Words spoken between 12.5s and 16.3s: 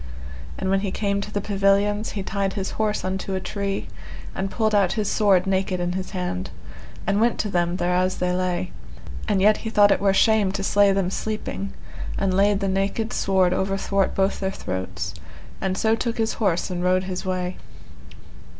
the naked sword overthwart both their throats, and so took